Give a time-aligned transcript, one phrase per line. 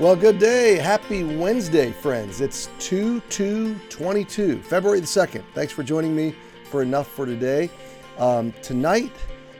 [0.00, 0.74] Well, good day.
[0.74, 2.40] Happy Wednesday, friends.
[2.40, 5.44] It's 2 2 22, February the 2nd.
[5.54, 6.34] Thanks for joining me
[6.64, 7.70] for Enough for Today.
[8.18, 9.12] Um, tonight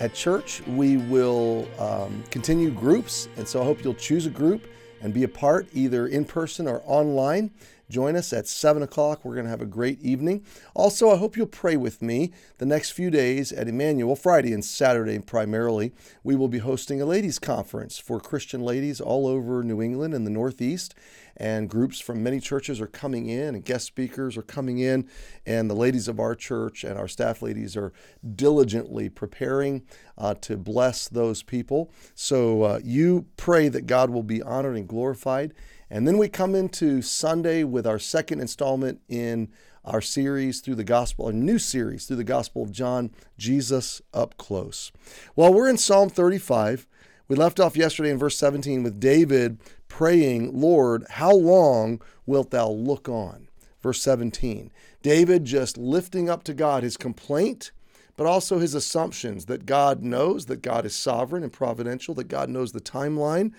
[0.00, 4.66] at church, we will um, continue groups, and so I hope you'll choose a group
[5.00, 7.50] and be a part either in person or online.
[7.90, 9.24] Join us at 7 o'clock.
[9.24, 10.44] We're going to have a great evening.
[10.74, 14.62] Also, I hope you'll pray with me the next few days at Emmanuel, Friday and
[14.62, 15.92] Saturday primarily.
[16.22, 20.26] We will be hosting a ladies' conference for Christian ladies all over New England and
[20.26, 20.94] the Northeast.
[21.38, 25.08] And groups from many churches are coming in, and guest speakers are coming in.
[25.46, 27.92] And the ladies of our church and our staff ladies are
[28.34, 29.86] diligently preparing
[30.18, 31.90] uh, to bless those people.
[32.14, 35.54] So uh, you pray that God will be honored and glorified
[35.90, 39.48] and then we come into Sunday with our second installment in
[39.84, 44.36] our series through the gospel, a new series through the gospel of John, Jesus up
[44.36, 44.92] close.
[45.34, 46.86] Well, we're in Psalm 35.
[47.26, 49.58] We left off yesterday in verse 17 with David
[49.88, 53.48] praying, Lord, how long wilt thou look on?
[53.82, 54.70] Verse 17.
[55.02, 57.70] David just lifting up to God his complaint,
[58.16, 62.50] but also his assumptions that God knows, that God is sovereign and providential, that God
[62.50, 63.52] knows the timeline,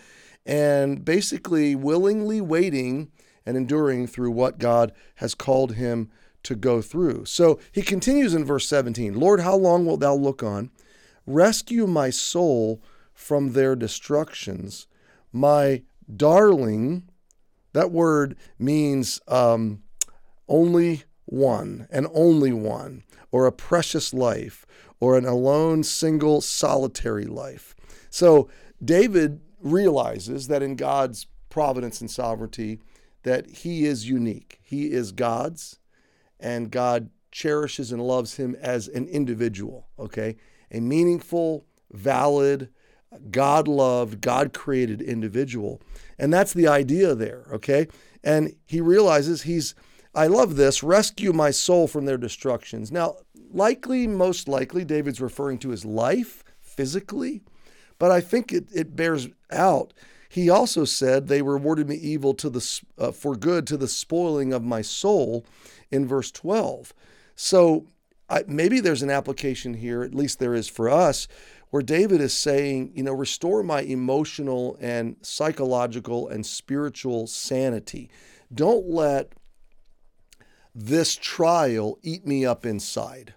[0.46, 3.12] and basically willingly waiting
[3.46, 6.10] and enduring through what God has called him
[6.44, 7.26] to go through.
[7.26, 10.72] So he continues in verse 17 Lord, how long wilt thou look on?
[11.26, 12.82] Rescue my soul
[13.14, 14.88] from their destructions.
[15.32, 15.84] My
[16.16, 17.10] darling,
[17.74, 19.84] that word means um,
[20.48, 24.66] only one, and only one, or a precious life,
[25.00, 27.76] or an alone, single, solitary life.
[28.10, 28.50] So
[28.84, 32.80] David realizes that in God's providence and sovereignty,
[33.24, 34.60] that he is unique.
[34.64, 35.80] He is God's,
[36.40, 40.38] and God cherishes and loves him as an individual, okay?
[40.72, 42.70] A meaningful, valid,
[43.32, 45.82] God loved, God created individual.
[46.18, 47.88] And that's the idea there, okay?
[48.24, 49.76] And he realizes he's,
[50.14, 52.92] I love this, rescue my soul from their destructions.
[52.92, 53.18] Now,
[53.52, 57.42] likely, most likely, David's referring to his life physically,
[58.00, 59.94] but I think it, it bears out.
[60.30, 64.54] He also said, They rewarded me evil to the, uh, for good to the spoiling
[64.54, 65.46] of my soul
[65.92, 66.94] in verse 12.
[67.36, 67.86] So
[68.30, 71.28] I, maybe there's an application here, at least there is for us,
[71.72, 78.10] where David is saying, you know, restore my emotional and psychological and spiritual sanity.
[78.54, 79.34] Don't let
[80.74, 83.34] this trial eat me up inside.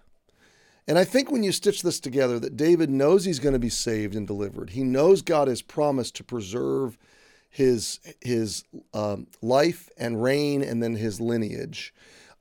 [0.87, 3.69] And I think when you stitch this together, that David knows he's going to be
[3.69, 4.71] saved and delivered.
[4.71, 6.97] He knows God has promised to preserve
[7.49, 8.63] his his
[8.93, 11.93] um, life and reign, and then his lineage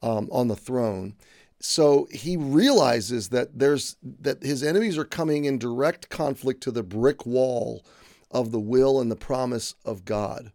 [0.03, 1.15] um, on the throne.
[1.61, 6.83] So he realizes that there's that his enemies are coming in direct conflict to the
[6.83, 7.85] brick wall
[8.31, 10.51] of the will and the promise of God.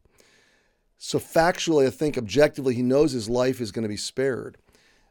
[0.97, 4.57] So factually, I think objectively, he knows his life is going to be spared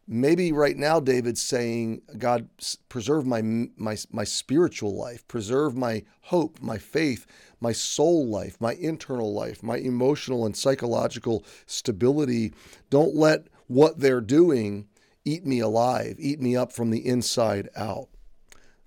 [0.06, 2.48] maybe right now David's saying, God,
[2.88, 3.42] preserve my,
[3.76, 7.26] my, my spiritual life, preserve my hope, my faith,
[7.60, 12.52] my soul life, my internal life, my emotional and psychological stability.
[12.90, 14.86] Don't let what they're doing
[15.24, 18.08] eat me alive, eat me up from the inside out.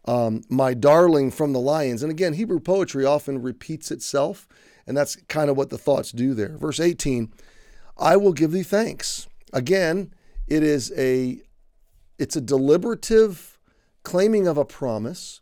[0.06, 2.02] Um, my darling from the lions.
[2.02, 4.48] And again, Hebrew poetry often repeats itself,
[4.88, 6.58] and that's kind of what the thoughts do there.
[6.58, 7.32] Verse 18
[7.98, 9.28] I will give thee thanks.
[9.52, 10.14] Again,
[10.50, 11.42] it is a
[12.18, 13.60] it's a deliberative
[14.04, 15.42] claiming of a promise.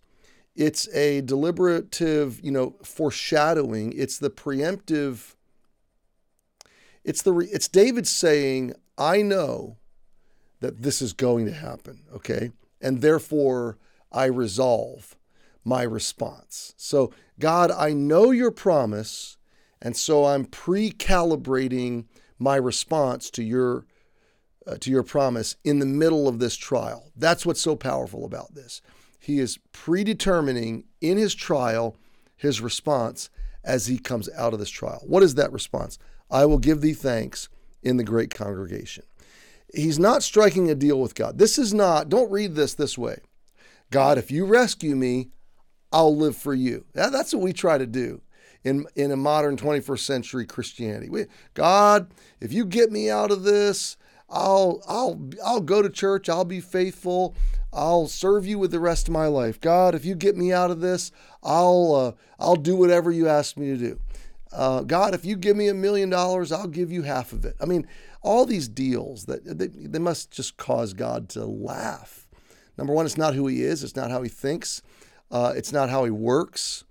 [0.56, 3.94] It's a deliberative, you know, foreshadowing.
[3.94, 5.36] It's the preemptive.
[7.04, 9.78] It's the re, it's David saying, "I know
[10.60, 12.52] that this is going to happen." Okay,
[12.82, 13.78] and therefore
[14.12, 15.16] I resolve
[15.64, 16.74] my response.
[16.78, 19.38] So, God, I know your promise,
[19.82, 22.06] and so I'm pre-calibrating
[22.40, 23.86] my response to your
[24.68, 27.12] uh, to your promise in the middle of this trial.
[27.16, 28.82] That's what's so powerful about this.
[29.20, 31.96] He is predetermining in his trial
[32.36, 33.30] his response
[33.64, 35.02] as he comes out of this trial.
[35.06, 35.98] What is that response?
[36.30, 37.50] I will give thee thanks
[37.82, 39.04] in the great congregation.
[39.74, 41.38] He's not striking a deal with God.
[41.38, 43.20] This is not, don't read this this way.
[43.92, 45.30] God, if you rescue me,
[45.92, 46.86] I'll live for you.
[46.94, 48.22] That's what we try to do
[48.64, 51.10] in, in a modern 21st century Christianity.
[51.10, 53.98] We, God, if you get me out of this,
[54.30, 57.36] I'll I'll I'll go to church, I'll be faithful,
[57.72, 59.60] I'll serve you with the rest of my life.
[59.60, 61.12] God, if you get me out of this,
[61.44, 64.00] I'll uh, I'll do whatever you ask me to do.
[64.52, 67.56] Uh, God, if you give me a million dollars, I'll give you half of it.
[67.62, 67.88] I mean,
[68.22, 72.28] all these deals that they, they must just cause God to laugh.
[72.78, 73.84] Number one, it's not who He is.
[73.84, 74.82] It's not how He thinks.
[75.32, 76.84] Uh, it's not how He works.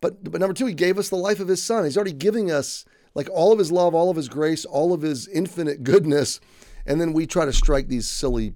[0.00, 1.84] But but number two, He gave us the life of His Son.
[1.84, 2.84] He's already giving us
[3.14, 6.40] like all of his love, all of his grace, all of his infinite goodness,
[6.86, 8.54] and then we try to strike these silly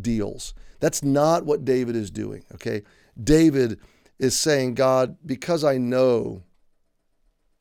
[0.00, 0.54] deals.
[0.80, 2.82] That's not what David is doing, okay?
[3.22, 3.80] David
[4.18, 6.42] is saying, God, because I know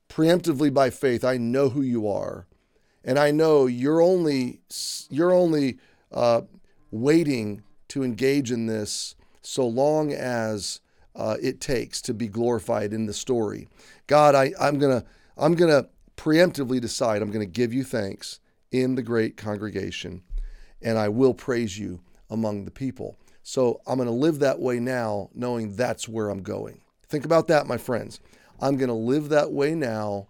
[0.09, 2.47] preemptively by faith, I know who you are,
[3.03, 4.61] and I know you're only
[5.09, 5.77] you're only
[6.11, 6.41] uh,
[6.91, 10.81] waiting to engage in this so long as
[11.15, 13.67] uh, it takes to be glorified in the story.
[14.07, 15.03] God, I, I'm gonna
[15.37, 18.39] I'm gonna preemptively decide I'm gonna give you thanks
[18.81, 20.21] in the great congregation,
[20.81, 23.15] and I will praise you among the people.
[23.43, 26.81] So I'm going to live that way now, knowing that's where I'm going.
[27.07, 28.19] Think about that, my friends.
[28.59, 30.27] I'm going to live that way now,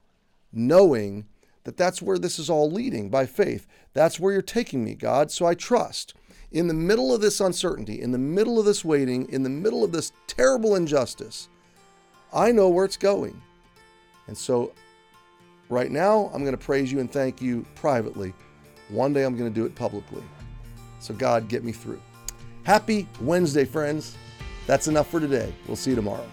[0.52, 1.26] knowing
[1.64, 3.66] that that's where this is all leading by faith.
[3.94, 5.32] That's where you're taking me, God.
[5.32, 6.14] So I trust.
[6.52, 9.84] In the middle of this uncertainty, in the middle of this waiting, in the middle
[9.84, 11.50] of this terrible injustice,
[12.34, 13.42] I know where it's going.
[14.28, 14.72] And so
[15.70, 18.34] right now, I'm going to praise you and thank you privately.
[18.90, 20.24] One day, I'm going to do it publicly.
[21.00, 22.02] So, God, get me through.
[22.64, 24.18] Happy Wednesday, friends.
[24.68, 25.54] That's enough for today.
[25.68, 26.28] We'll see you tomorrow.